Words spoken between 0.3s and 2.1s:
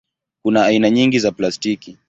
Kuna aina nyingi za plastiki.